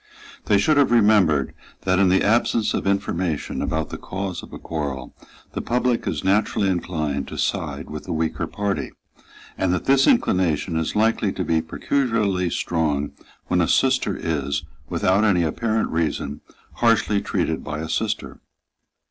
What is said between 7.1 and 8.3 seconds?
to side with the